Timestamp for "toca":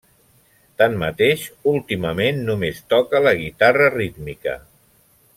2.93-3.21